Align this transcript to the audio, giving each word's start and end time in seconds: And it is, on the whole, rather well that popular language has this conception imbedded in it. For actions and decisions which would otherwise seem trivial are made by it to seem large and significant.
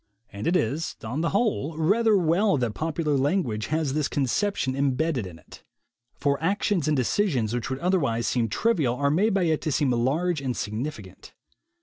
And 0.33 0.47
it 0.47 0.55
is, 0.55 0.95
on 1.03 1.21
the 1.21 1.29
whole, 1.29 1.77
rather 1.77 2.17
well 2.17 2.57
that 2.57 2.73
popular 2.73 3.15
language 3.15 3.67
has 3.67 3.93
this 3.93 4.07
conception 4.07 4.75
imbedded 4.75 5.27
in 5.27 5.37
it. 5.37 5.63
For 6.15 6.41
actions 6.41 6.87
and 6.87 6.97
decisions 6.97 7.53
which 7.53 7.69
would 7.69 7.77
otherwise 7.77 8.25
seem 8.25 8.49
trivial 8.49 8.95
are 8.95 9.11
made 9.11 9.35
by 9.35 9.43
it 9.43 9.61
to 9.61 9.71
seem 9.71 9.91
large 9.91 10.41
and 10.41 10.57
significant. 10.57 11.35